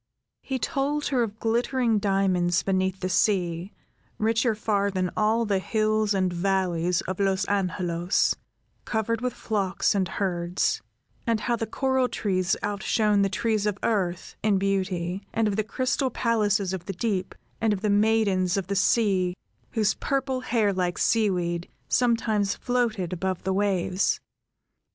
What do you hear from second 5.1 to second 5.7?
all the